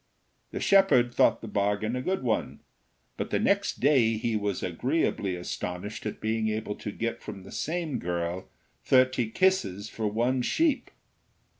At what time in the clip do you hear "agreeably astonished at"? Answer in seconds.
4.63-6.19